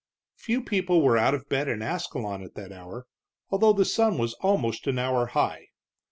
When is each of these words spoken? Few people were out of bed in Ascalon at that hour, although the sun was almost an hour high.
Few 0.37 0.63
people 0.63 1.03
were 1.03 1.15
out 1.19 1.35
of 1.35 1.47
bed 1.47 1.67
in 1.67 1.83
Ascalon 1.83 2.41
at 2.41 2.55
that 2.55 2.71
hour, 2.71 3.05
although 3.51 3.71
the 3.73 3.85
sun 3.85 4.17
was 4.17 4.33
almost 4.41 4.87
an 4.87 4.97
hour 4.97 5.27
high. 5.27 5.67